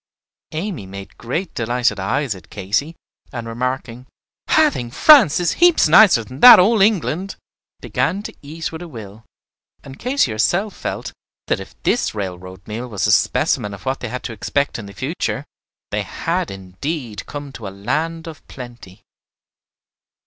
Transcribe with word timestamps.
Amy 0.53 0.87
made 0.87 1.15
great 1.19 1.53
delighted 1.53 1.99
eyes 1.99 2.33
at 2.33 2.49
Katy, 2.49 2.95
and 3.31 3.47
remarking, 3.47 4.07
"I 4.47 4.71
think 4.71 4.95
France 4.95 5.39
is 5.39 5.51
heaps 5.61 5.87
nicer 5.87 6.23
than 6.23 6.39
that 6.39 6.57
old 6.57 6.81
England," 6.81 7.35
began 7.81 8.23
to 8.23 8.33
eat 8.41 8.71
with 8.71 8.81
a 8.81 8.87
will; 8.87 9.23
and 9.83 9.99
Katy 9.99 10.31
herself 10.31 10.75
felt 10.75 11.13
that 11.45 11.59
if 11.59 11.79
this 11.83 12.15
railroad 12.15 12.67
meal 12.67 12.87
was 12.87 13.05
a 13.05 13.11
specimen 13.11 13.75
of 13.75 13.85
what 13.85 13.99
they 13.99 14.09
had 14.09 14.23
to 14.23 14.33
expect 14.33 14.79
in 14.79 14.87
the 14.87 14.93
future, 14.93 15.45
they 15.91 16.01
had 16.01 16.49
indeed 16.49 17.27
come 17.27 17.51
to 17.51 17.67
a 17.67 17.69
land 17.69 18.25
of 18.27 18.43
plenty. 18.47 19.03